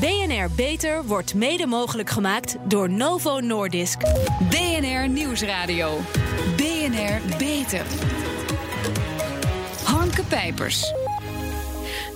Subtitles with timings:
[0.00, 3.98] BNR Beter wordt mede mogelijk gemaakt door Novo Nordisk.
[4.50, 5.98] BNR Nieuwsradio.
[6.56, 7.82] BNR Beter.
[9.84, 10.92] Harmke Pijpers.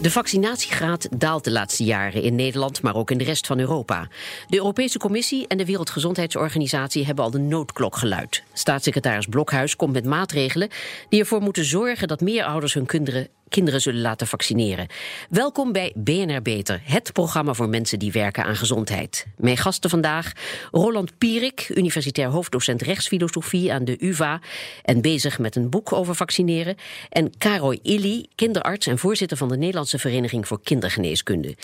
[0.00, 4.08] De vaccinatiegraad daalt de laatste jaren in Nederland, maar ook in de rest van Europa.
[4.48, 8.42] De Europese Commissie en de Wereldgezondheidsorganisatie hebben al de noodklok geluid.
[8.52, 10.68] Staatssecretaris Blokhuis komt met maatregelen
[11.08, 14.86] die ervoor moeten zorgen dat meer ouders hun kinderen kinderen zullen laten vaccineren.
[15.30, 19.26] Welkom bij BNR Beter, het programma voor mensen die werken aan gezondheid.
[19.36, 20.32] Mijn gasten vandaag
[20.70, 24.40] Roland Pierik, universitair hoofddocent rechtsfilosofie aan de UvA
[24.82, 26.76] en bezig met een boek over vaccineren.
[27.08, 31.56] En Karoy Illy, kinderarts en voorzitter van de Nederlandse Vereniging voor Kindergeneeskunde.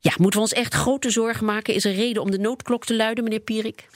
[0.00, 1.74] Ja, moeten we ons echt grote zorgen maken?
[1.74, 3.86] Is er reden om de noodklok te luiden, meneer Pierik?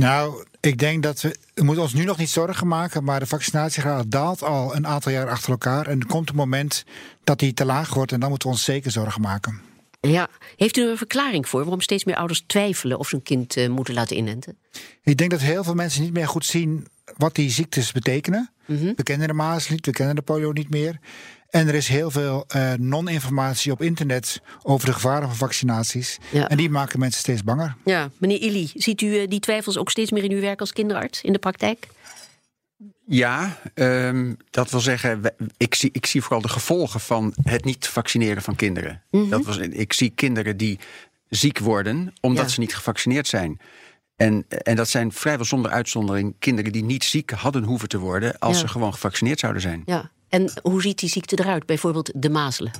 [0.00, 3.26] Nou, ik denk dat we, we moeten ons nu nog niet zorgen maken, maar de
[3.26, 5.86] vaccinatiegraad daalt al een aantal jaar achter elkaar.
[5.86, 6.84] En er komt een moment
[7.24, 9.60] dat die te laag wordt en dan moeten we ons zeker zorgen maken.
[10.00, 13.22] Ja, heeft u er een verklaring voor waarom steeds meer ouders twijfelen of ze een
[13.22, 14.58] kind uh, moeten laten inenten?
[15.02, 18.50] Ik denk dat heel veel mensen niet meer goed zien wat die ziektes betekenen.
[18.66, 18.92] Mm -hmm.
[18.96, 20.98] We kennen de maas niet, we kennen de polio niet meer.
[21.56, 26.18] En er is heel veel uh, non-informatie op internet over de gevaren van vaccinaties.
[26.32, 26.48] Ja.
[26.48, 27.76] En die maken mensen steeds banger.
[27.84, 30.72] Ja, meneer Illy, ziet u uh, die twijfels ook steeds meer in uw werk als
[30.72, 31.88] kinderarts in de praktijk?
[33.06, 35.20] Ja, um, dat wil zeggen,
[35.56, 39.02] ik zie, ik zie vooral de gevolgen van het niet vaccineren van kinderen.
[39.10, 39.30] Mm -hmm.
[39.30, 40.78] dat was, ik zie kinderen die
[41.28, 42.50] ziek worden omdat ja.
[42.50, 43.60] ze niet gevaccineerd zijn.
[44.16, 48.38] En, en dat zijn vrijwel zonder uitzondering kinderen die niet ziek hadden hoeven te worden
[48.38, 48.60] als ja.
[48.60, 49.82] ze gewoon gevaccineerd zouden zijn.
[49.84, 50.10] Ja.
[50.36, 51.66] En hoe ziet die ziekte eruit?
[51.66, 52.72] Bijvoorbeeld de mazelen.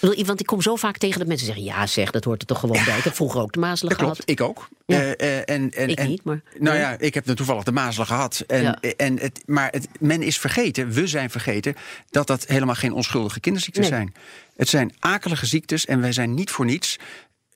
[0.00, 2.60] Want ik kom zo vaak tegen dat mensen zeggen: ja, zeg, dat hoort er toch
[2.60, 2.84] gewoon ja.
[2.84, 2.98] bij.
[2.98, 4.14] Ik heb vroeger ook de mazelen gehad.
[4.14, 4.68] Klopt, ik ook.
[4.86, 5.00] Ja.
[5.00, 6.42] Uh, uh, en, en, ik en, niet, maar.
[6.58, 8.44] Nou ja, ik heb toevallig de mazelen gehad.
[8.46, 8.78] En, ja.
[8.96, 11.74] en het, maar het, men is vergeten, we zijn vergeten,
[12.10, 13.98] dat dat helemaal geen onschuldige kinderziektes nee.
[13.98, 14.14] zijn.
[14.56, 16.98] Het zijn akelige ziektes en wij zijn niet voor niets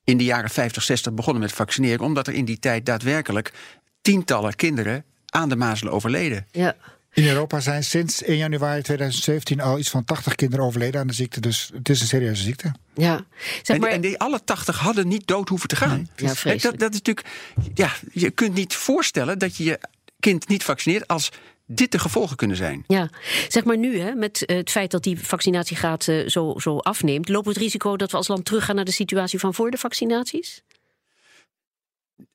[0.05, 3.53] in de jaren 50, 60 begonnen met vaccineren, omdat er in die tijd daadwerkelijk
[4.03, 6.47] tientallen kinderen aan de mazelen overleden.
[6.51, 6.77] Ja.
[7.19, 11.13] In Europa zijn sinds 1 januari 2017 al iets van 80 kinderen overleden aan de
[11.13, 11.41] ziekte.
[11.41, 12.75] Dus het is een serieuze ziekte.
[12.95, 13.25] Ja,
[13.63, 13.91] zeg maar...
[13.91, 16.09] en, die, en die alle 80 hadden niet dood hoeven te gaan.
[16.17, 17.27] Nee, ja, dat, dat is natuurlijk.
[17.75, 19.79] Ja, je kunt niet voorstellen dat je je
[20.21, 21.31] kind niet vaccineert als
[21.67, 22.85] dit de gevolgen kunnen zijn.
[22.87, 23.11] Ja,
[23.49, 27.47] zeg maar nu, hè, met het feit dat die vaccinatiegraad uh, zo, zo afneemt, lopen
[27.47, 30.63] we het risico dat we als land teruggaan naar de situatie van voor de vaccinaties?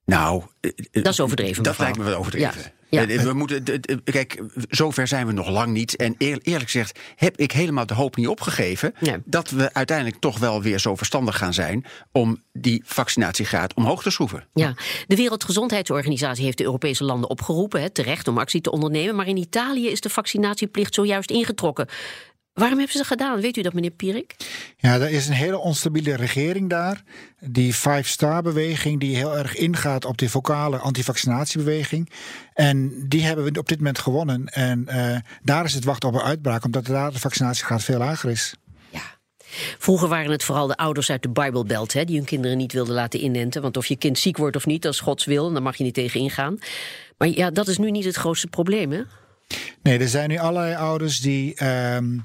[0.05, 0.43] Nou,
[0.91, 1.63] dat is overdreven.
[1.63, 1.85] Dat mevrouw.
[1.85, 2.61] lijkt me wel overdreven.
[2.61, 2.82] Ja.
[2.93, 3.05] Ja.
[3.05, 3.63] We moeten,
[4.03, 5.95] kijk, zover zijn we nog lang niet.
[5.95, 9.17] En eerlijk gezegd heb ik helemaal de hoop niet opgegeven Nee.
[9.25, 14.09] dat we uiteindelijk toch wel weer zo verstandig gaan zijn om die vaccinatiegraad omhoog te
[14.11, 14.45] schroeven.
[14.53, 14.73] Ja,
[15.07, 19.15] de Wereldgezondheidsorganisatie heeft de Europese landen opgeroepen, hè, terecht, om actie te ondernemen.
[19.15, 21.87] Maar in Italië is de vaccinatieplicht zojuist ingetrokken.
[22.53, 23.41] Waarom hebben ze dat gedaan?
[23.41, 24.35] Weet u dat, meneer Pierik?
[24.77, 27.03] Ja, er is een hele onstabiele regering daar.
[27.39, 32.09] Die Five Star beweging, die heel erg ingaat op die vocale antivaccinatiebeweging.
[32.53, 34.45] En die hebben we op dit moment gewonnen.
[34.47, 38.29] En uh, daar is het wachten op een uitbraak, omdat daar de vaccinatiegraad veel lager
[38.29, 38.55] is.
[38.89, 39.17] Ja.
[39.77, 42.93] Vroeger waren het vooral de ouders uit de Bijbelbelt hè, die hun kinderen niet wilden
[42.93, 43.61] laten inenten.
[43.61, 45.47] Want of je kind ziek wordt of niet, dat is Gods wil.
[45.47, 46.57] En daar mag je niet tegen ingaan.
[47.17, 49.01] Maar ja, dat is nu niet het grootste probleem, hè?
[49.81, 52.23] Nee, er zijn nu allerlei ouders die um,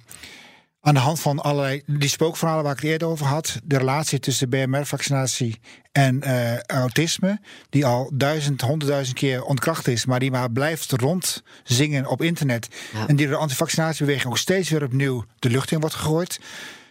[0.80, 4.18] aan de hand van allerlei die spookverhalen waar ik het eerder over had, de relatie
[4.18, 5.60] tussen BMR-vaccinatie
[5.92, 7.40] en uh, autisme,
[7.70, 13.08] die al duizend, honderdduizend keer ontkracht is, maar die maar blijft rondzingen op internet ja.
[13.08, 16.40] en die door de antivaccinatiebeweging ook steeds weer opnieuw de lucht in wordt gegooid.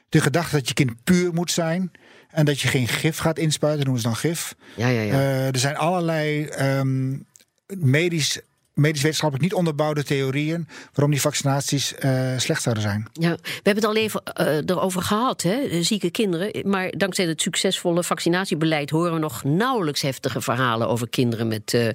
[0.09, 1.91] De gedachte dat je kind puur moet zijn.
[2.29, 4.55] En dat je geen gif gaat inspuiten, noemen ze dan gif.
[4.75, 5.13] Ja, ja, ja.
[5.13, 7.25] Uh, er zijn allerlei um,
[7.67, 8.39] medisch
[8.77, 13.07] medisch-wetenschappelijk niet onderbouwde theorieën waarom die vaccinaties uh, slecht zouden zijn.
[13.13, 16.69] Ja, we hebben het al even uh, erover gehad, hè, zieke kinderen.
[16.69, 21.73] Maar dankzij het succesvolle vaccinatiebeleid horen we nog nauwelijks heftige verhalen over kinderen met.
[21.73, 21.89] Uh,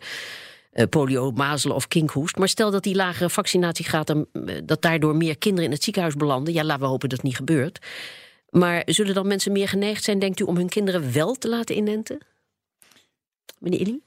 [0.90, 2.36] polio, mazelen of kinkhoest.
[2.36, 4.14] Maar stel dat die lagere vaccinatiegraad,
[4.64, 6.54] dat daardoor meer kinderen in het ziekenhuis belanden.
[6.54, 7.86] Ja, laten we hopen dat het niet gebeurt.
[8.48, 11.76] Maar zullen dan mensen meer geneigd zijn, denkt u, om hun kinderen wel te laten
[11.76, 12.18] inenten?
[13.58, 14.00] Meneer Illy?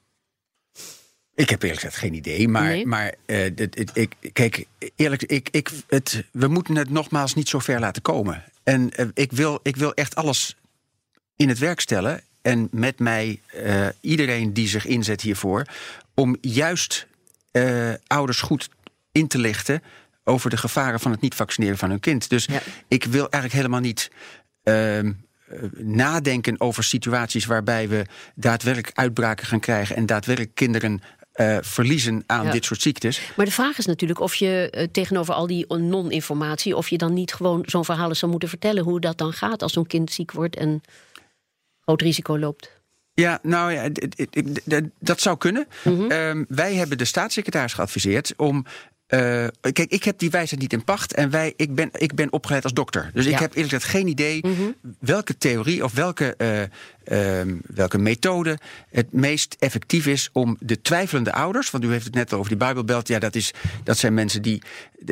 [1.35, 2.85] Ik heb eerlijk gezegd geen idee, maar, Nee.
[2.85, 4.65] maar uh, het, ik, kijk,
[4.95, 8.43] eerlijk, ik, ik, het, we moeten het nogmaals niet zo ver laten komen.
[8.63, 10.55] En uh, ik, wil, ik wil echt alles
[11.35, 12.21] in het werk stellen.
[12.41, 15.65] En met mij uh, iedereen die zich inzet hiervoor.
[16.13, 17.07] Om juist
[18.07, 18.69] ouders goed
[19.11, 19.83] in te lichten
[20.23, 22.29] over de gevaren van het niet vaccineren van hun kind.
[22.29, 22.61] Dus Ja.
[22.87, 24.11] ik wil eigenlijk helemaal niet.
[24.63, 25.11] ehm,
[25.47, 28.05] eh, nadenken over situaties waarbij we
[28.35, 31.01] daadwerkelijk uitbraken gaan krijgen en daadwerkelijk kinderen
[31.35, 32.51] eh, verliezen aan Ja.
[32.51, 33.21] dit soort ziektes.
[33.35, 37.13] Maar de vraag is natuurlijk of je eh, tegenover al die non-informatie, of je dan
[37.13, 40.31] niet gewoon zo'n verhaal zou moeten vertellen hoe dat dan gaat als zo'n kind ziek
[40.31, 40.81] wordt en
[41.79, 42.73] groot risico loopt.
[43.13, 43.89] Ja, nou ja,
[44.99, 45.67] dat zou kunnen.
[45.83, 46.11] Mhm.
[46.11, 48.65] Ehm, wij hebben de staatssecretaris geadviseerd om.
[49.05, 52.31] eh, kijk, ik heb die wijsheid niet in pacht en wij, ik, ben, ik ben
[52.33, 53.09] opgeleid als dokter.
[53.13, 53.31] Dus Ja.
[53.31, 54.61] ik heb eerlijk gezegd geen idee Mhm.
[54.99, 56.35] welke theorie of welke,
[57.05, 58.57] eh, ehm, welke methode
[58.89, 61.71] het meest effectief is om de twijfelende ouders.
[61.71, 63.07] Want u heeft het net over die Bijbelbelt.
[63.07, 63.53] Ja, dat, is,
[63.83, 64.61] dat zijn mensen die.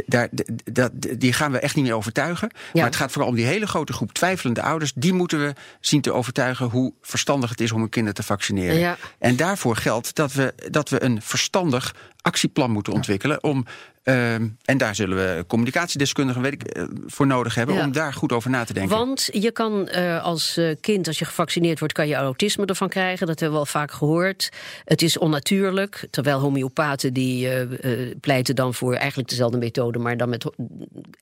[0.05, 0.29] Daar,
[0.71, 2.51] dat, die gaan we echt niet meer overtuigen.
[2.73, 4.91] Maar het gaat vooral om die hele grote groep twijfelende ouders.
[4.95, 8.79] Die moeten we zien te overtuigen hoe verstandig het is om hun kinderen te vaccineren.
[8.79, 8.97] Ja.
[9.19, 13.43] En daarvoor geldt dat we, dat we een verstandig actieplan moeten ontwikkelen.
[13.43, 13.65] Om,
[14.03, 17.75] ehm, en daar zullen we communicatiedeskundigen weet ik, eh, voor nodig hebben.
[17.75, 17.83] Ja.
[17.83, 18.97] Om daar goed over na te denken.
[18.97, 22.89] Want je kan eh, als eh, kind, als je gevaccineerd wordt, kan je autisme ervan
[22.89, 23.27] krijgen.
[23.27, 24.49] Dat hebben we al vaak gehoord.
[24.85, 26.07] Het is onnatuurlijk.
[26.09, 27.49] Terwijl homeopaten die
[28.19, 30.45] pleiten dan voor eigenlijk dezelfde methode, maar dan met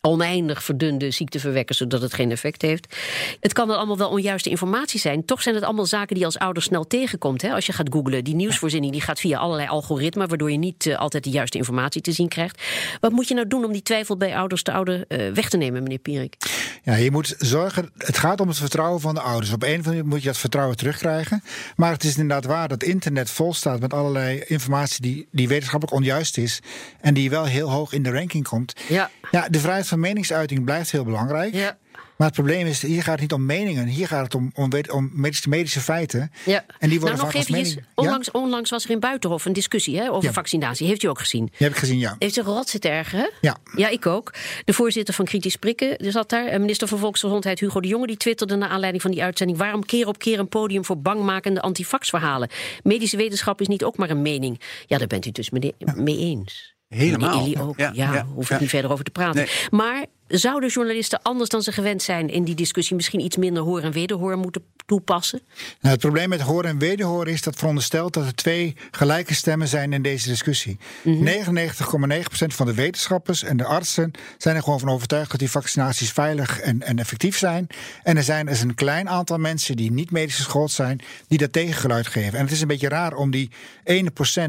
[0.02, 2.96] oneindig verdunde ziekteverwekkers, zodat het geen effect heeft.
[3.40, 5.26] Het kan dan allemaal wel onjuiste informatie zijn.
[5.26, 7.42] Toch zijn het allemaal zaken die je als ouder snel tegenkomt.
[7.42, 7.54] Hè?
[7.54, 11.24] Als je gaat googlen, die nieuwsvoorziening die gaat via allerlei algoritmen, waardoor je niet altijd
[11.24, 12.62] de juiste informatie te zien krijgt.
[13.00, 15.58] Wat moet je nou doen om die twijfel bij ouders te ouder eh, weg te
[15.58, 16.36] nemen, meneer Pierik?
[16.84, 17.90] Ja, je moet zorgen.
[17.98, 19.54] Het gaat om het vertrouwen van de ouders.
[19.54, 21.44] Op een of andere manier moet je dat vertrouwen terugkrijgen.
[21.76, 25.98] Maar het is inderdaad waar dat internet vol staat met allerlei informatie die, die wetenschappelijk
[25.98, 26.60] onjuist is.
[27.02, 28.74] En die wel heel hoog in de ranking komt.
[28.88, 29.10] Ja.
[29.32, 31.54] Ja, de vrijheid van meningsuiting blijft heel belangrijk.
[31.54, 31.78] Ja.
[32.22, 33.88] Maar het probleem is, hier gaat het niet om meningen.
[33.88, 34.52] Hier gaat het om,
[34.90, 36.32] om, medische, medische feiten.
[36.46, 36.66] Ja.
[36.80, 37.82] En die worden nou, nog Ja?
[37.96, 40.34] onlangs, onlangs was er in Buitenhof een discussie hè, over Ja.
[40.34, 40.88] vaccinatie.
[40.88, 41.46] Heeft u ook gezien?
[41.46, 42.16] Die heb ik gezien, ja.
[42.20, 43.32] Heeft zich rot zitten ergeren?
[43.42, 43.58] Ja.
[43.76, 44.34] Ja, ik ook.
[44.66, 46.60] De voorzitter van Kritisch Prikken zat daar.
[46.60, 49.58] Minister van Volksgezondheid Hugo de Jonge die twitterde naar aanleiding van die uitzending...
[49.58, 52.50] waarom keer op keer een podium voor bangmakende antivaxverhalen?
[52.84, 54.62] Medische wetenschap is niet ook maar een mening.
[54.86, 56.76] Ja, daar bent u dus mee, mee eens.
[56.88, 57.58] Helemaal.
[57.58, 57.80] Ook.
[57.80, 58.60] Ja, Ja, ja, hoef ik ja.
[58.60, 59.36] niet verder over te praten.
[59.36, 59.50] Nee.
[59.70, 62.30] Maar zouden journalisten anders dan ze gewend zijn...
[62.30, 65.42] in die discussie misschien iets minder hoor en wederhoor moeten toepassen?
[65.56, 69.68] Nou, het probleem met horen en wederhoren is dat veronderstelt dat er twee gelijke stemmen
[69.68, 70.78] zijn in deze discussie.
[71.06, 71.14] 99,9%
[72.48, 76.60] van de wetenschappers en de artsen zijn er gewoon van overtuigd dat die vaccinaties veilig
[76.60, 77.68] en, en effectief zijn.
[78.04, 81.54] En er zijn dus een klein aantal mensen die niet medisch geschoold zijn, die dat
[81.54, 82.38] tegengeluid geven.
[82.38, 83.50] En het is een beetje raar om die
[83.84, 83.94] 1%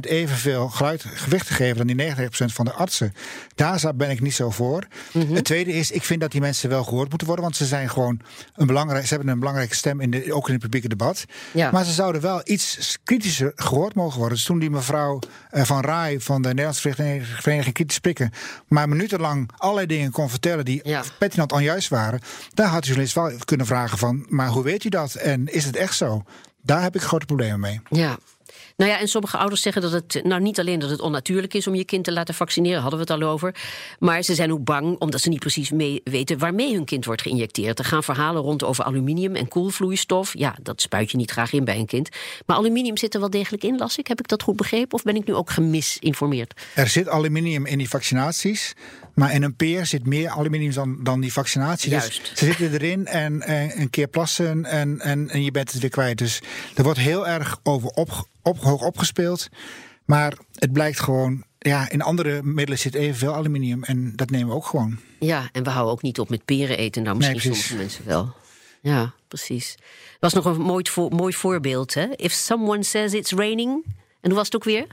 [0.00, 3.14] evenveel geluid, gewicht te geven dan die 99% van de artsen.
[3.54, 4.86] Daar ben ik niet zo voor.
[5.12, 7.90] Het tweede is, ik vind dat die mensen wel gehoord moeten worden, want ze zijn
[7.90, 8.20] gewoon
[8.54, 11.24] een belangrijk, ze hebben een belangrijke stem in de, ook in het publieke debat.
[11.52, 11.70] Ja.
[11.70, 14.36] Maar ze zouden wel iets kritischer gehoord mogen worden.
[14.36, 15.18] Dus toen die mevrouw
[15.50, 16.92] eh, van Rai van de Nederlandse
[17.24, 18.30] Vereniging Kritisch Prikken...
[18.68, 21.02] maar minutenlang allerlei dingen kon vertellen die Ja.
[21.18, 22.20] pertinent onjuist waren...
[22.54, 24.26] daar had de journalist wel kunnen vragen van...
[24.28, 26.22] maar hoe weet u dat en is het echt zo?
[26.62, 27.80] Daar heb ik grote problemen mee.
[27.90, 28.18] Ja.
[28.76, 31.66] Nou ja, en sommige ouders zeggen dat het nou niet alleen dat het onnatuurlijk is
[31.66, 33.54] om je kind te laten vaccineren, hadden we het al over.
[33.98, 35.70] Maar ze zijn ook bang omdat ze niet precies
[36.04, 37.78] weten waarmee hun kind wordt geïnjecteerd.
[37.78, 40.38] Er gaan verhalen rond over aluminium en koelvloeistof.
[40.38, 42.08] Ja, dat spuit je niet graag in bij een kind.
[42.46, 44.06] Maar aluminium zit er wel degelijk in, las ik.
[44.06, 44.92] Heb ik dat goed begrepen?
[44.92, 46.60] Of ben ik nu ook gemisinformeerd?
[46.74, 48.74] Er zit aluminium in die vaccinaties...
[49.14, 51.90] maar in een peer zit meer aluminium dan, dan die vaccinatie.
[51.90, 52.20] Juist.
[52.20, 55.80] Dus ze zitten erin en, en een keer plassen en, en, en je bent het
[55.80, 56.18] weer kwijt.
[56.18, 56.40] Dus
[56.74, 59.48] er wordt heel erg over op, op, hoog opgespeeld.
[60.04, 61.44] Maar het blijkt gewoon...
[61.58, 64.98] Ja, in andere middelen zit evenveel aluminium en dat nemen we ook gewoon.
[65.18, 67.02] Ja, en we houden ook niet op met peren eten.
[67.02, 68.34] Nou, misschien Nee, sommige mensen wel.
[68.80, 69.74] Ja, precies.
[69.78, 71.94] Er was nog een mooi, mooi voorbeeld.
[71.94, 72.06] Hè?
[72.16, 73.84] If someone says it's raining.
[74.20, 74.86] En hoe was het ook weer?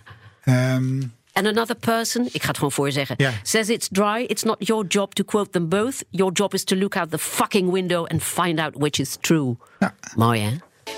[0.43, 1.01] Ehm,
[1.39, 3.31] And another person, ik ga het gewoon voorzeggen, Ja.
[3.43, 4.23] says it's dry.
[4.27, 6.03] It's not your job to quote them both.
[6.09, 9.55] Your job is to look out the fucking window and find out which is true.
[9.79, 9.95] Ja.
[10.15, 10.49] Mooi hè?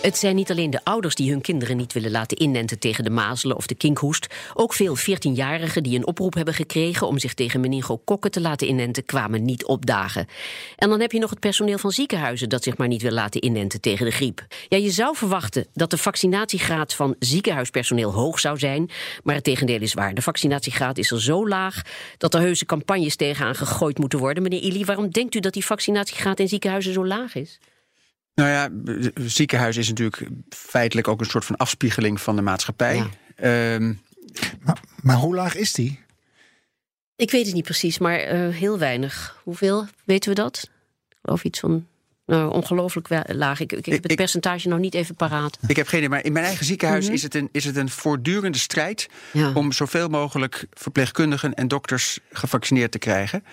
[0.02, 3.10] Het zijn niet alleen de ouders die hun kinderen niet willen laten inenten tegen de
[3.10, 4.28] mazelen of de kinkhoest.
[4.54, 9.06] Ook veel 14-jarigen die een oproep hebben gekregen om zich tegen meningokokken te laten inenten,
[9.06, 10.28] kwamen niet opdagen.
[10.76, 13.44] En dan heb je nog het personeel van ziekenhuizen dat zich maar niet wil laten
[13.44, 14.46] inenten tegen de griep.
[14.68, 18.90] Ja, je zou verwachten dat de vaccinatiegraad van ziekenhuispersoneel hoog zou zijn,
[19.24, 20.14] maar het tegendeel is waar.
[20.14, 21.82] De vaccinatiegraad is er zo laag
[22.18, 24.44] dat er heuse campagnes tegenaan gegooid moeten worden.
[24.44, 27.60] Meneer Ili, waarom denkt u dat die vaccinatiegraad in ziekenhuizen zo laag is?
[28.34, 28.70] Nou ja,
[29.28, 32.96] ziekenhuis is natuurlijk feitelijk ook een soort van afspiegeling van de maatschappij.
[32.96, 33.10] Ja.
[33.36, 33.94] Ehm,
[34.62, 36.00] maar, maar hoe laag is die?
[37.16, 39.40] Ik weet het niet precies, maar eh, heel weinig.
[39.44, 39.86] Hoeveel?
[40.06, 40.70] Weten we dat?
[41.10, 41.86] Ik geloof iets van.
[42.26, 43.60] Nou, ongelooflijk laag.
[43.60, 45.58] Ik, heb het ik- percentage nog niet even paraat.
[45.68, 47.90] ik heb geen idee, maar in mijn eigen ziekenhuis is, het een, is het een
[47.90, 49.44] voortdurende strijd Mhm.
[49.46, 49.54] Ja.
[49.54, 53.44] om zoveel mogelijk verpleegkundigen en dokters gevaccineerd te krijgen.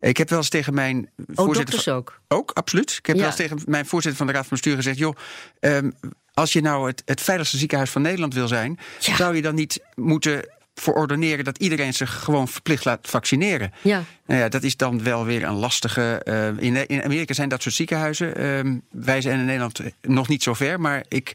[0.00, 1.82] Ik heb wel eens tegen mijn Oh, voorzitter.
[1.82, 2.20] van- ook.
[2.28, 2.90] Ook, absoluut.
[2.98, 3.20] Ik heb Ja.
[3.22, 5.16] wel eens tegen mijn voorzitter van de Raad van Bestuur gezegd: joh,
[5.60, 5.90] ehm,
[6.34, 9.16] als je nou het, het veiligste ziekenhuis van Nederland wil zijn, Ja.
[9.16, 13.72] zou je dan niet moeten verordeneren dat iedereen zich gewoon verplicht laat vaccineren.
[13.82, 14.02] Ja.
[14.26, 16.20] Nou ja, dat is dan wel weer een lastige.
[16.24, 18.36] eh, in, in Amerika zijn dat soort ziekenhuizen.
[18.36, 20.80] Ehm, wij zijn in Nederland nog niet zo ver.
[20.80, 21.32] Maar ik,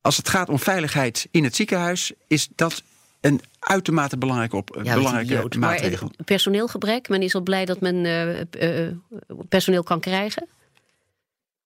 [0.00, 2.82] als het gaat om veiligheid in het ziekenhuis, is dat
[3.26, 5.58] een uitermate belangrijke, op, Ja, belangrijke.
[5.58, 6.10] Maar maatregel.
[6.16, 8.40] eh, personeelgebrek, men is al blij dat men eh,
[8.86, 8.92] eh,
[9.48, 10.48] personeel kan krijgen.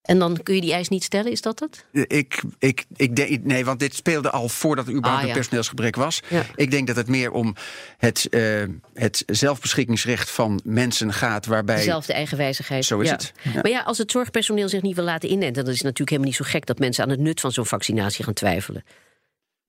[0.02, 1.84] En dan kun je die eis niet stellen, is dat het?
[2.06, 5.96] Ik, ik, ik denk, nee, want dit speelde al voordat er überhaupt Ah, een personeelsgebrek
[5.96, 6.20] was.
[6.28, 6.42] Ja.
[6.56, 7.54] Ik denk dat het meer om
[7.98, 8.62] het, eh,
[8.94, 11.76] het zelfbeschikkingsrecht van mensen gaat, waarbij.
[11.76, 12.84] Dezelfde eigenwijzigheid.
[12.84, 13.14] Zo is ja.
[13.14, 13.32] het.
[13.54, 16.30] Maar ja, als het zorgpersoneel zich niet wil laten inenten, dan is het natuurlijk helemaal
[16.30, 18.84] niet zo gek dat mensen aan het nut van zo'n vaccinatie gaan twijfelen.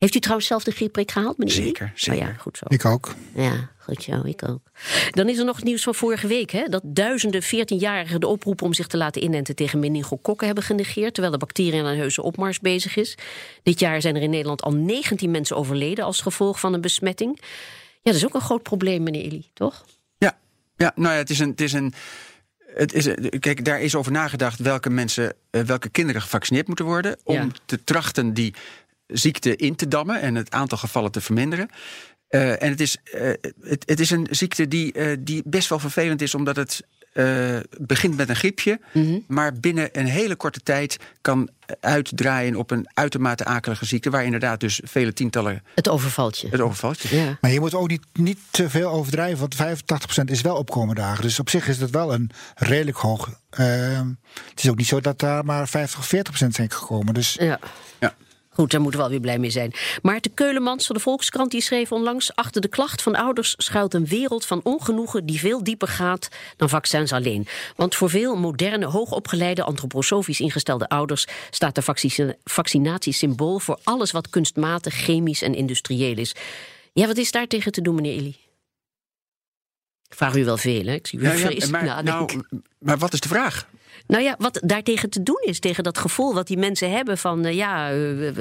[0.01, 1.53] Heeft u trouwens zelf de griepprik gehaald, meneer?
[1.53, 2.21] Zeker, Oh zeker.
[2.27, 2.65] ja, goed zo.
[2.67, 3.15] Ik ook.
[3.35, 4.61] Ja, goed zo, ik ook.
[5.11, 6.65] Dan is er nog het nieuws van vorige week, hè?
[6.69, 11.33] Dat duizenden 14-jarigen de oproep om zich te laten inenten tegen meningokokken hebben genegeerd, terwijl
[11.33, 13.17] de bacterie aan een heuse opmars bezig is.
[13.63, 17.37] Dit jaar zijn er in Nederland al 19 mensen overleden als gevolg van een besmetting.
[17.41, 19.85] Ja, dat is ook een groot probleem, meneer Illy, toch?
[20.17, 20.37] Ja,
[20.75, 21.49] ja, nou ja, het is een.
[21.49, 21.93] Het is een
[22.75, 23.07] het is,
[23.39, 27.17] kijk, daar is over nagedacht welke mensen, eh, welke kinderen gevaccineerd moeten worden.
[27.23, 27.47] Om Ja.
[27.65, 28.53] te trachten die
[29.11, 31.69] ziekte in te dammen en het aantal gevallen te verminderen.
[32.27, 33.21] Eh, en het is, eh,
[33.61, 37.57] het, het is een ziekte die, eh, die best wel vervelend is, omdat het eh,
[37.79, 39.17] begint met een griepje, Mhm.
[39.27, 41.49] maar binnen een hele korte tijd kan
[41.79, 46.47] uitdraaien op een uitermate akelige ziekte, waar inderdaad dus vele tientallen Het overvalt je.
[46.51, 46.99] het overvalt.
[46.99, 47.15] je.
[47.15, 47.37] Ja.
[47.41, 51.21] Maar je moet ook niet, niet te veel overdrijven, want 85% is wel opkomende dagen.
[51.23, 53.29] Dus op zich is dat wel een redelijk hoog.
[53.49, 54.07] ehm,
[54.49, 57.13] het is ook niet zo dat daar maar 50 of 40% zijn gekomen.
[57.13, 57.59] Dus Ja.
[57.99, 58.15] Ja.
[58.53, 59.73] Goed, daar moeten we wel weer blij mee zijn.
[60.01, 62.35] Maarten Keulemans van de Volkskrant die schreef onlangs...
[62.35, 65.25] achter de klacht van ouders schuilt een wereld van ongenoegen...
[65.25, 67.47] die veel dieper gaat dan vaccins alleen.
[67.75, 69.63] Want voor veel moderne, hoogopgeleide...
[69.63, 71.27] antroposofisch ingestelde ouders...
[71.49, 71.83] staat de
[72.43, 76.35] vaccinatie symbool voor alles wat kunstmatig, chemisch en industrieel is.
[76.93, 78.35] Ja, wat is daar tegen te doen, meneer Illy?
[80.09, 80.93] Ik vraag u wel veel, hè?
[80.93, 82.43] Ik zie u Ja, maar, nou,
[82.79, 83.67] maar wat is de vraag?
[84.07, 87.45] Nou ja, wat daartegen te doen is, tegen dat gevoel wat die mensen hebben van...
[87.45, 87.97] eh, ja, eh,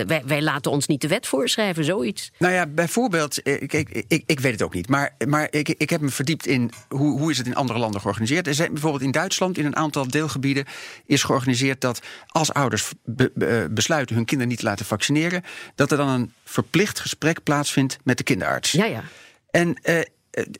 [0.07, 2.31] wij, wij laten ons niet de wet voorschrijven, zoiets.
[2.39, 5.91] Nou ja, bijvoorbeeld, eh, ik, ik, ik weet het ook niet, maar, maar ik, ik
[5.91, 8.47] heb me verdiept in hoe, hoe is het in andere landen georganiseerd.
[8.47, 10.65] Er zijn bijvoorbeeld in Duitsland in een aantal deelgebieden
[11.07, 15.43] is georganiseerd dat als ouders be- be- besluiten hun kinderen niet te laten vaccineren,
[15.75, 18.71] dat er dan een verplicht gesprek plaatsvindt met de kinderarts.
[18.73, 19.03] Ja, ja.
[19.51, 19.77] En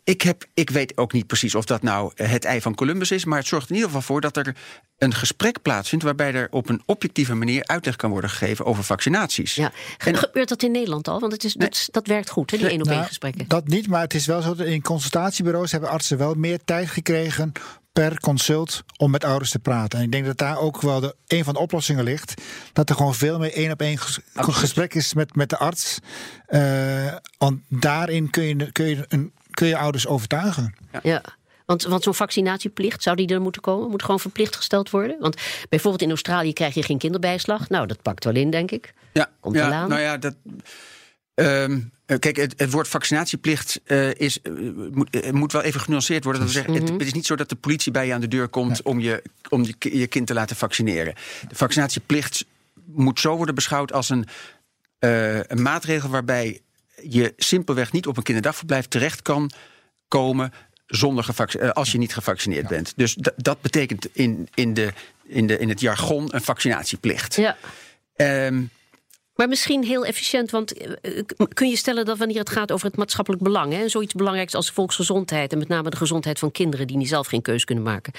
[0.05, 3.11] ik, heb, ik weet ook niet precies of dat nou eh, het ei van Columbus
[3.11, 4.57] is, maar het zorgt in ieder geval voor dat er
[4.99, 9.55] een gesprek plaatsvindt waarbij er op een objectieve manier uitleg kan worden gegeven over vaccinaties.
[9.55, 9.73] ja.
[9.99, 11.21] Ge- Gebeurt dat in Nederland al?
[11.21, 13.49] Want het is, dat, dat werkt goed, hè, die één op één Nou, gesprekken.
[13.49, 16.89] Dat niet, maar het is wel zo dat in consultatiebureaus hebben artsen wel meer tijd
[16.91, 17.53] gekregen
[17.93, 19.99] per consult om met ouders te praten.
[19.99, 22.35] En ik denk dat daar ook wel de, een van de oplossingen ligt.
[22.73, 25.99] Dat er gewoon veel meer één op één ges- gesprek is met, met de arts.
[26.47, 30.75] Eh, want daarin kun je, kun, je een, kun je ouders overtuigen.
[31.03, 31.23] Ja.
[31.67, 33.91] Want, want zo'n vaccinatieplicht, zou die er moeten komen?
[33.91, 35.17] Moet gewoon verplicht gesteld worden?
[35.21, 35.37] Want
[35.69, 37.69] bijvoorbeeld in Australië krijg je geen kinderbijslag.
[37.69, 38.95] Nou, dat pakt wel in, denk ik.
[39.13, 39.89] Ja, Komt ja, wel aan.
[39.89, 40.35] nou ja, dat.
[41.35, 44.53] ehm, eh, kijk, het, het woord vaccinatieplicht eh, is, eh,
[44.93, 46.43] moet, moet wel even genuanceerd worden.
[46.43, 48.29] Dat we zeggen, het, het is niet zo dat de politie bij je aan de
[48.29, 51.15] deur komt om, je, om je, je kind te laten vaccineren.
[51.49, 52.45] De vaccinatieplicht
[52.85, 54.27] moet zo worden beschouwd als een,
[54.99, 56.61] eh, een maatregel waarbij
[57.09, 59.51] je simpelweg niet op een kinderdagverblijf terecht kan
[60.09, 60.53] komen
[60.87, 62.93] zonder gevac- eh, als je niet gevaccineerd bent.
[62.97, 64.93] Dus da- dat betekent in, in, de,
[65.25, 67.35] in, de, in het jargon een vaccinatieplicht.
[67.37, 67.57] Ja.
[68.17, 68.63] Ehm,
[69.35, 72.87] Maar misschien heel efficiënt, want eh, eh, kun je stellen dat wanneer het gaat over
[72.87, 76.51] het maatschappelijk belang, hè, en zoiets belangrijks als volksgezondheid en met name de gezondheid van
[76.53, 78.13] kinderen die niet zelf geen keus kunnen maken,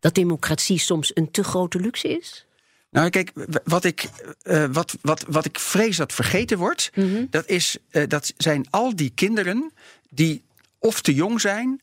[0.00, 2.46] dat democratie soms een te grote luxe is?
[2.94, 3.32] Nou, kijk,
[3.64, 4.08] wat ik,
[4.42, 7.24] eh, wat, wat, wat ik vrees dat vergeten wordt, Mhm.
[7.30, 9.72] dat, is, eh, dat zijn al die kinderen
[10.10, 10.42] die
[10.78, 11.80] of te jong zijn.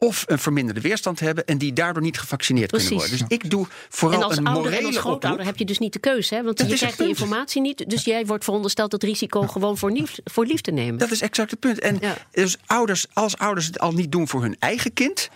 [0.00, 2.88] Of een verminderde weerstand hebben en die daardoor niet gevaccineerd Precies.
[2.88, 3.26] kunnen worden.
[3.28, 5.10] Dus ik doe vooral en als een ouder en morele als oproep.
[5.10, 6.42] grootouder heb je dus niet de keuze, hè?
[6.42, 9.90] want Dat je krijgt die informatie niet, dus jij wordt verondersteld het risico gewoon voor
[9.92, 10.98] lief, voor lief te nemen.
[10.98, 11.78] Dat is exact het punt.
[11.78, 12.16] En Ja.
[12.30, 15.28] dus ouders, als ouders het al niet doen voor hun eigen kind,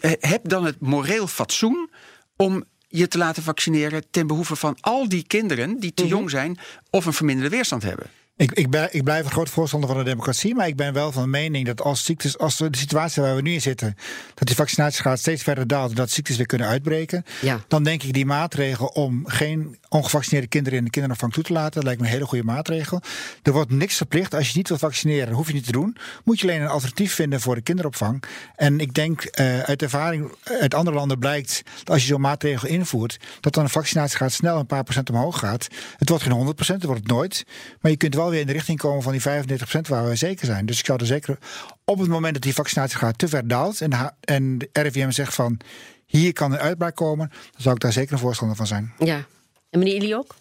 [0.00, 1.90] eh, heb dan het moreel fatsoen
[2.36, 6.12] om je te laten vaccineren ten behoeve van al die kinderen die te Mhm.
[6.12, 6.58] jong zijn
[6.90, 8.06] of een verminderde weerstand hebben.
[8.38, 11.12] Ik, ik, ben, ik blijf een groot voorstander van de democratie, maar ik ben wel
[11.12, 13.96] van mening dat als ziektes, als de situatie waar we nu in zitten,
[14.34, 17.60] dat die vaccinatiegraad steeds verder daalt, en dat ziektes weer kunnen uitbreken, Ja.
[17.68, 21.72] dan denk ik die maatregel om geen ongevaccineerde kinderen in de kinderopvang toe te laten,
[21.74, 23.00] dat lijkt me een hele goede maatregel.
[23.42, 24.34] Er wordt niks verplicht.
[24.34, 25.96] Als je niet wilt vaccineren, hoef je niet te doen.
[26.24, 28.22] Moet je alleen een alternatief vinden voor de kinderopvang.
[28.56, 32.68] En ik denk eh, uit ervaring uit andere landen blijkt dat als je zo'n maatregel
[32.68, 35.66] invoert, dat dan de vaccinatiegraad snel een paar procent omhoog gaat.
[35.96, 37.44] Het wordt geen 100%, dat wordt het nooit.
[37.80, 40.16] Maar je kunt wel wel weer in de richting komen van die 35% waar we
[40.16, 40.66] zeker zijn.
[40.66, 41.38] Dus ik zou er zeker
[41.84, 45.34] op het moment dat die vaccinatiegraad te ver daalt en de, en de RIVM zegt
[45.34, 45.58] van
[46.06, 48.92] hier kan een uitbraak komen, dan zou ik daar zeker een voorstander van zijn.
[48.98, 49.24] Ja.
[49.70, 50.34] En meneer Illy ook?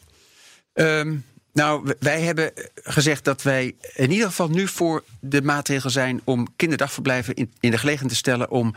[0.74, 6.22] Um, nou, wij hebben gezegd dat wij in ieder geval nu voor de maatregel zijn
[6.24, 8.75] om kinderdagverblijven in, in de gelegenheid te stellen om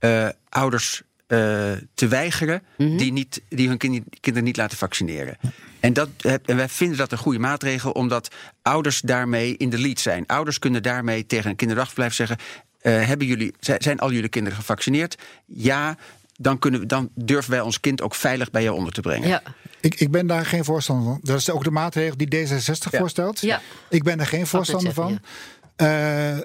[0.00, 2.96] uh, ouders uh, te weigeren mm -hmm.
[2.96, 5.38] die, niet, die hun kind, kinderen niet laten vaccineren.
[5.80, 6.08] En, dat,
[6.44, 8.28] en wij vinden dat een goede maatregel, omdat
[8.62, 10.26] ouders daarmee in de lead zijn.
[10.26, 12.36] Ouders kunnen daarmee tegen een kinderdagverblijf zeggen:
[12.82, 15.18] uh, hebben jullie, zijn al jullie kinderen gevaccineerd?
[15.46, 15.96] Ja,
[16.36, 19.28] dan, kunnen, dan durven wij ons kind ook veilig bij jou onder te brengen.
[19.28, 19.42] Ja.
[19.80, 21.20] Ik, ik ben daar geen voorstander van.
[21.22, 22.98] Dat is ook de maatregel die D66 Ja.
[22.98, 23.40] voorstelt.
[23.40, 23.60] Ja.
[23.88, 25.20] Ik ben er geen voorstander van.
[25.76, 26.38] Eh,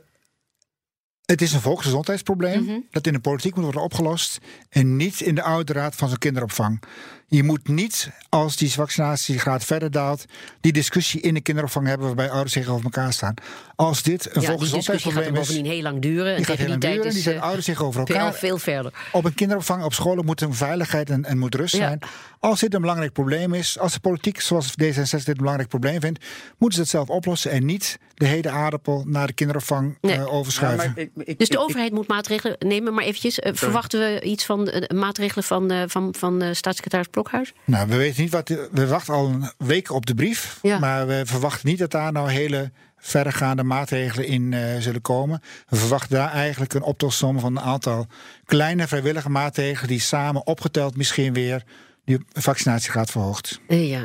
[1.26, 2.80] het is een volksgezondheidsprobleem Mhm.
[2.92, 4.38] dat in de politiek moet worden opgelost
[4.70, 6.82] en niet in de oude raad van zo'n kinderopvang.
[7.28, 10.26] Je moet niet, als die vaccinatiegraad verder daalt,
[10.62, 13.34] die discussie in de kinderopvang hebben waarbij ouders tegenover elkaar staan.
[13.76, 16.30] Als dit een Ja, die discussie gaat volksgezondheidsprobleem is, bovendien heel lang duren.
[16.32, 18.16] En die gaat tegen heel die tijd duren, die is zijn eh, ouders tegenover veel,
[18.16, 18.34] elkaar.
[18.34, 18.94] veel verder.
[19.12, 21.88] Op een kinderopvang, op scholen moet er veiligheid en, en moet rust Ja.
[21.88, 22.00] zijn.
[22.40, 24.76] Als dit een belangrijk probleem is, als de politiek zoals D66
[25.10, 26.26] dit een belangrijk probleem vindt,
[26.58, 30.16] moeten ze het zelf oplossen en niet de hele aardappel naar de kinderopvang Nee.
[30.16, 31.12] eh, overschuiven.
[31.18, 32.94] Ik- Dus de ik- overheid moet maatregelen nemen.
[32.94, 37.08] Maar eventjes, eh, verwachten we iets van eh, maatregelen van, eh, van, van eh, staatssecretaris
[37.08, 37.54] Blokhuis?
[37.66, 38.50] Nou, we weten niet wat.
[38.72, 40.60] We wachten al een week op de brief.
[40.62, 40.80] Ja.
[40.80, 45.42] Maar we verwachten niet dat daar nou hele verregaande maatregelen in eh, zullen komen.
[45.70, 48.08] We verwachten daar eigenlijk een optelsom van een aantal
[48.46, 49.88] kleine vrijwillige maatregelen.
[49.88, 51.64] die samen opgeteld misschien weer
[52.06, 53.60] die vaccinatiegraad verhoogt.
[53.68, 54.04] Ja.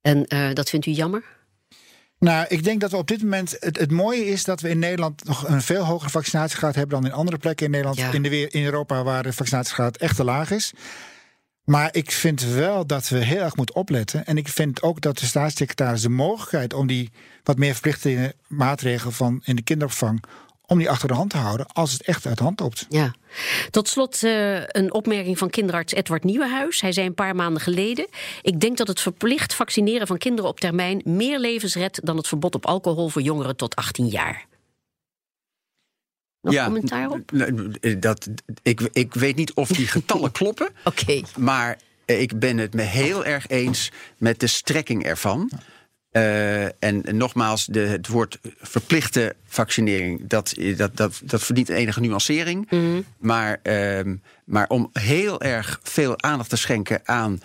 [0.00, 1.22] En eh, dat vindt u jammer?
[2.20, 3.56] Nou, ik denk dat we op dit moment.
[3.60, 7.10] Het, het mooie is dat we in Nederland nog een veel hogere vaccinatiegraad hebben dan
[7.10, 7.98] in andere plekken in Nederland.
[7.98, 8.12] Ja.
[8.12, 10.72] In, de, in Europa waar de vaccinatiegraad echt te laag is.
[11.64, 14.26] Maar ik vind wel dat we heel erg moeten opletten.
[14.26, 17.10] En ik vind ook dat de staatssecretaris de mogelijkheid om die
[17.42, 20.24] wat meer verplichte maatregelen van in de kinderopvang.
[20.70, 22.86] Om die achter de hand te houden als het echt uit de hand loopt.
[22.88, 23.14] Ja.
[23.70, 26.80] Tot slot eh, een opmerking van kinderarts Edward Nieuwenhuis.
[26.80, 28.06] Hij zei een paar maanden geleden:
[28.42, 32.28] Ik denk dat het verplicht vaccineren van kinderen op termijn meer levens redt dan het
[32.28, 34.46] verbod op alcohol voor jongeren tot 18 jaar.
[36.40, 37.32] Nog commentaar op?
[37.34, 38.28] n- Dat,
[38.62, 40.68] ik, ik weet niet of die getallen kloppen.
[40.84, 41.22] Oké.
[41.38, 45.50] Maar eh, ik ben het me heel erg eens met de strekking ervan.
[46.10, 52.70] Eh, en nogmaals, de, het woord verplichte vaccinering, dat, dat, dat, dat verdient enige nuancering.
[52.70, 53.00] Mhm.
[53.18, 57.40] Maar, ehm, maar om heel erg veel aandacht te schenken aan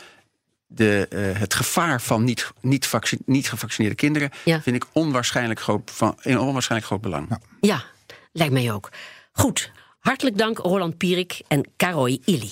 [0.67, 4.61] de, eh, het gevaar van niet, niet, vacci- niet gevaccineerde kinderen, Ja.
[4.61, 7.37] vind ik onwaarschijnlijk groot, van, in onwaarschijnlijk groot belang.
[7.61, 7.83] Ja,
[8.31, 8.89] lijkt mij ook.
[9.31, 9.71] Goed.
[9.99, 12.51] Hartelijk dank Roland Pierik en Karoy Illy.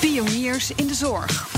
[0.00, 1.57] Pioniers in de zorg.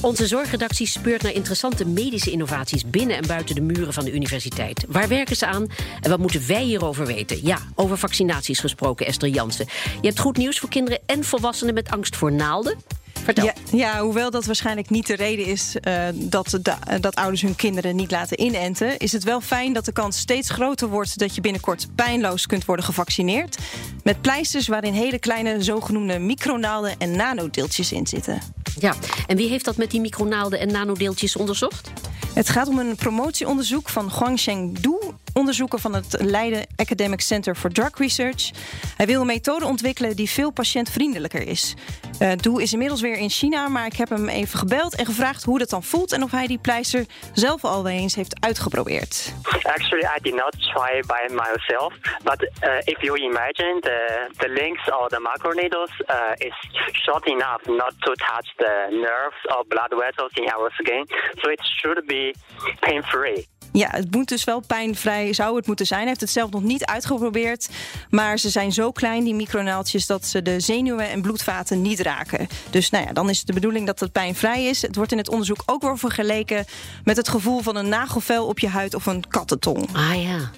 [0.00, 4.84] Onze zorgredactie speurt naar interessante medische innovaties binnen en buiten de muren van de universiteit.
[4.88, 5.66] Waar werken ze aan
[6.00, 7.38] en wat moeten wij hierover weten?
[7.42, 9.66] Ja, over vaccinaties gesproken, Esther Jansen.
[10.00, 12.78] Je hebt goed nieuws voor kinderen en volwassenen met angst voor naalden.
[13.24, 13.50] Vertel.
[13.72, 16.58] Ja, hoewel dat waarschijnlijk niet de reden is eh, dat,
[17.00, 20.50] dat ouders hun kinderen niet laten inenten, is het wel fijn dat de kans steeds
[20.50, 23.58] groter wordt dat je binnenkort pijnloos kunt worden gevaccineerd.
[24.02, 28.40] Met pleisters waarin hele kleine zogenoemde micronaalden en nanodeeltjes in zitten.
[28.78, 28.94] Ja,
[29.26, 31.90] en wie heeft dat met die micronaalden en nanodeeltjes onderzocht?
[32.34, 34.98] Het gaat om een promotieonderzoek van Guangcheng Du,
[35.32, 38.50] onderzoeker van het Leiden Academic Center for Drug Research.
[38.96, 41.74] Hij wil een methode ontwikkelen die veel patiëntvriendelijker is.
[42.18, 45.44] Eh Du is inmiddels weer in China, maar ik heb hem even gebeld en gevraagd
[45.44, 49.32] hoe dat dan voelt en of hij die pleister zelf al eens heeft uitgeprobeerd.
[49.62, 54.90] Actually, I did not try by myself, but uh, if you imagine the, the links
[54.90, 56.54] or the macroneedles uh, is
[56.92, 61.06] short enough not to touch the nerves or blood vessels in our skin,
[61.42, 62.34] so it should be
[62.80, 63.46] pain-free.
[63.76, 66.00] Ja, het moet dus wel pijnvrij, zou het moeten zijn.
[66.00, 67.68] Hij heeft het zelf nog niet uitgeprobeerd.
[68.10, 72.48] Maar ze zijn zo klein, die micronaaltjes, dat ze de zenuwen en bloedvaten niet raken.
[72.70, 74.82] Dus nou ja, dan is het de bedoeling dat het pijnvrij is.
[74.82, 76.64] Het wordt in het onderzoek ook wel vergeleken
[77.04, 79.88] met het gevoel van een nagelvel op je huid of een kattentong.
[79.92, 80.50] Ah ja.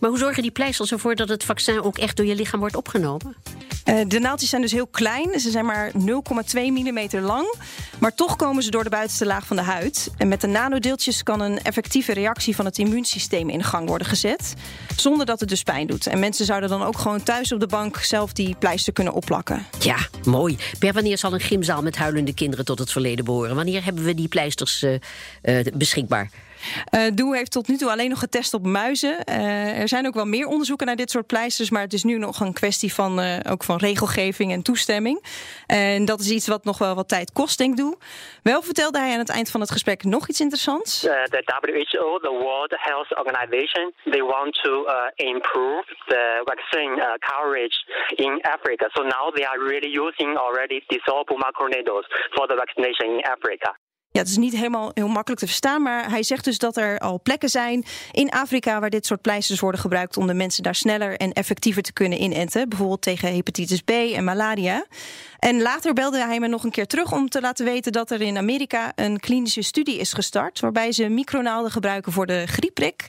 [0.00, 2.76] Maar hoe zorgen die pleisters ervoor dat het vaccin ook echt door je lichaam wordt
[2.76, 3.36] opgenomen?
[3.86, 5.40] Eh, de naaldjes zijn dus heel klein.
[5.40, 7.54] Ze zijn maar 0,2 mm lang.
[7.98, 10.10] Maar toch komen ze door de buitenste laag van de huid.
[10.16, 14.54] En met de nanodeeltjes kan een effectieve reactie van het immuunsysteem in gang worden gezet.
[14.96, 16.06] Zonder dat het dus pijn doet.
[16.06, 19.66] En mensen zouden dan ook gewoon thuis op de bank zelf die pleister kunnen opplakken.
[19.78, 20.56] Ja, mooi.
[20.78, 23.56] Per wanneer zal een gymzaal met huilende kinderen tot het verleden behoren?
[23.56, 24.94] Wanneer hebben we die pleisters eh,
[25.42, 26.30] eh, beschikbaar?
[26.94, 29.16] Uh, Doe heeft tot nu toe alleen nog getest op muizen.
[29.28, 32.18] Uh, er zijn ook wel meer onderzoeken naar dit soort pleisters, maar het is nu
[32.18, 35.24] nog een kwestie van, uh, ook van regelgeving en toestemming.
[35.66, 37.96] En dat is iets wat nog wel wat tijd kost, denk Doe.
[38.42, 41.00] Wel vertelde hij aan het eind van het gesprek nog iets interessants.
[41.00, 47.76] the WHO, the World Health Organization, they want to improve the vaccine coverage
[48.14, 48.88] in Africa.
[48.92, 53.76] So now they are really using already dissolvable macroneedles for the vaccination in Africa.
[54.16, 56.98] Ja, het is niet helemaal heel makkelijk te verstaan, maar hij zegt dus dat er
[56.98, 60.74] al plekken zijn in Afrika waar dit soort pleisters worden gebruikt om de mensen daar
[60.74, 62.68] sneller en effectiever te kunnen inenten.
[62.68, 64.86] Bijvoorbeeld tegen hepatitis B en malaria.
[65.38, 68.20] En later belde hij me nog een keer terug om te laten weten dat er
[68.20, 73.06] in Amerika een klinische studie is gestart waarbij ze micronaalden gebruiken voor de griepprik.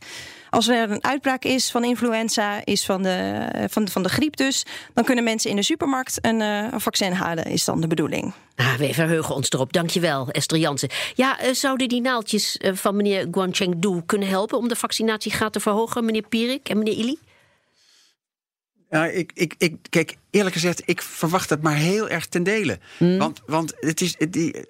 [0.50, 4.36] Als er een uitbraak is van influenza, is van de, van de, van de griep
[4.36, 7.88] dus, dan kunnen mensen in de supermarkt een, uh, een vaccin halen, is dan de
[7.88, 8.34] bedoeling.
[8.56, 9.74] Ah, we verheugen ons erop.
[9.74, 10.90] Dankjewel, Esther Jansen.
[11.16, 15.60] Ja, uh, zouden die naaldjes uh, van meneer Guanchengdu kunnen helpen om de vaccinatiegraad te
[15.60, 17.18] verhogen, meneer Pierik en meneer Ili?
[18.90, 22.80] Ja, ik, ik, ik, kijk, eerlijk gezegd, ik verwacht het maar heel erg ten dele.
[22.98, 23.18] Mm.
[23.18, 24.66] Want, want het is, die,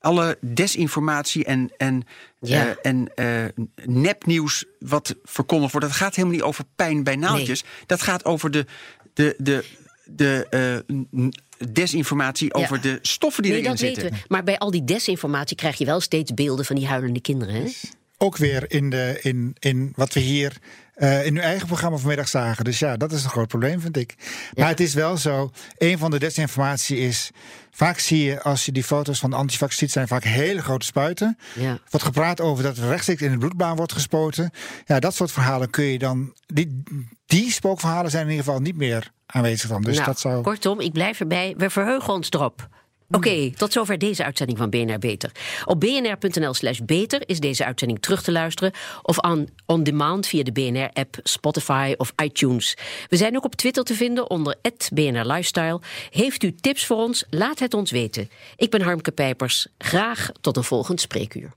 [0.00, 2.02] alle desinformatie en, en,
[2.40, 2.66] ja.
[2.66, 7.62] uh, en uh, nepnieuws wat verkondigd wordt, dat gaat helemaal niet over pijn bij naaldjes.
[7.62, 7.72] Nee.
[7.86, 8.66] Dat gaat over de,
[9.14, 9.64] de, de,
[10.04, 11.28] de uh,
[11.72, 12.62] desinformatie ja.
[12.62, 14.02] over de stoffen die nee, erin dat zitten.
[14.02, 14.24] Weten we.
[14.28, 17.54] Maar bij al die desinformatie krijg je wel steeds beelden van die huilende kinderen.
[17.54, 17.70] Hè?
[18.18, 20.56] Ook weer in, de, in, in wat we hier
[20.96, 22.64] uh, in uw eigen programma vanmiddag zagen.
[22.64, 24.14] Dus ja, dat is een groot probleem, vind ik.
[24.54, 25.50] Maar het is wel zo.
[25.78, 27.30] Een van de desinformatie is.
[27.70, 30.86] Vaak zie je als je die foto's van de antivax ziet, zijn vaak hele grote
[30.86, 31.38] spuiten.
[31.54, 31.78] Ja.
[31.90, 34.50] Wordt gepraat over dat er rechtstreeks in de bloedbaan wordt gespoten.
[34.84, 36.34] Ja, dat soort verhalen kun je dan.
[36.46, 36.82] Die,
[37.26, 39.82] die spookverhalen zijn in ieder geval niet meer aanwezig dan.
[39.82, 40.42] Dus nou, dat zou.
[40.42, 41.54] Kortom, ik blijf erbij.
[41.56, 42.68] We verheugen ons erop.
[43.10, 45.32] Oké, tot zover deze uitzending van BNR Beter.
[45.64, 48.72] Op bnr.nl slash beter is deze uitzending terug te luisteren...
[49.02, 52.76] of on, on demand via de BNR-app, Spotify of iTunes.
[53.08, 54.56] We zijn ook op Twitter te vinden onder
[54.92, 55.80] BNR Lifestyle.
[56.10, 57.24] Heeft u tips voor ons?
[57.30, 58.30] Laat het ons weten.
[58.56, 59.66] Ik ben Harmke Pijpers.
[59.78, 61.52] Graag tot een volgend spreekuur.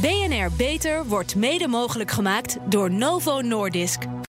[0.00, 4.02] BNR Beter wordt mede mogelijk gemaakt door Novo Nordisk.